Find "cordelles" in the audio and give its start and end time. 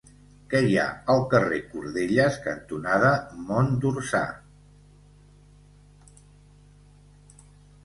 1.73-2.39